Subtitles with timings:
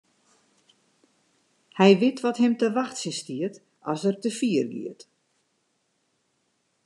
[1.77, 3.55] Hy wit wat him te wachtsjen stiet
[3.91, 5.01] as er te fier giet.